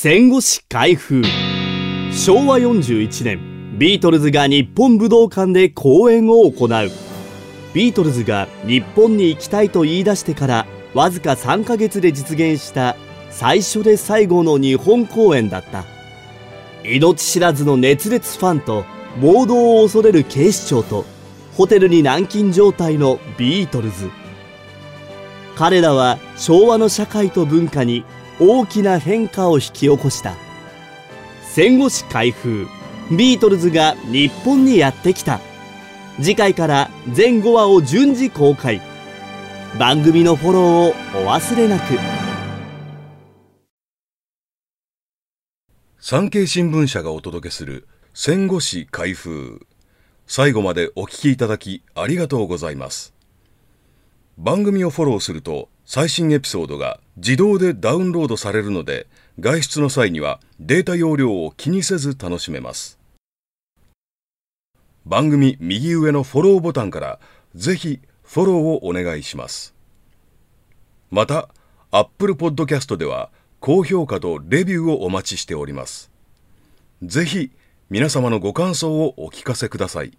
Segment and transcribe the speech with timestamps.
[0.00, 1.24] 戦後史開封。
[2.12, 6.68] 昭和41年ビートルズが日本武道館で公演を行う。
[7.74, 12.94] ビートルズが日本に行きたいと言い出してからわずか3ヶ月で実現した
[13.32, 15.84] 最初で最後の日本公演だった。
[16.84, 18.84] 命知らずの熱烈ファンと
[19.20, 21.06] 暴動を恐れる警視庁と
[21.56, 24.08] ホテルに軟禁状態のビートルズ。
[25.56, 28.04] 彼らは昭和の社会と文化に
[28.40, 30.36] 大きな変化を引き起こした。
[31.42, 32.68] 戦後史開封。
[33.10, 35.40] ビートルズが日本にやってきた。
[36.20, 38.80] 次回から全5話を順次公開。
[39.78, 40.88] 番組のフォローを
[41.24, 41.98] お忘れなく。
[45.98, 49.66] 産経新聞社がお届けする戦後史開封。
[50.26, 53.14] 最後までお聞きいただきありがとうございます。
[54.36, 59.08] 番組をフォローすると最新エピソードが自動でダウンロードされるので
[59.40, 62.98] 外出の際にはデータ容量を気にせず楽しめます。
[65.04, 67.18] 番組右上のフォローボタンから
[67.54, 69.74] ぜひフォローをお願いします。
[71.10, 71.48] また
[71.90, 76.12] Apple Podcast では高評価とレビューをお待ちしております。
[77.02, 77.50] ぜひ
[77.90, 80.16] 皆様のご感想をお聞かせください。